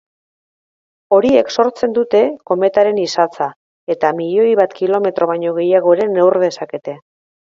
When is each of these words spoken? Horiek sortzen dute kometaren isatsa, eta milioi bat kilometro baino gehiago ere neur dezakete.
Horiek 1.17 1.51
sortzen 1.63 1.91
dute 1.97 2.21
kometaren 2.51 3.01
isatsa, 3.03 3.49
eta 3.95 4.11
milioi 4.21 4.53
bat 4.63 4.75
kilometro 4.81 5.27
baino 5.33 5.55
gehiago 5.59 5.95
ere 5.99 6.11
neur 6.17 6.41
dezakete. 6.45 6.97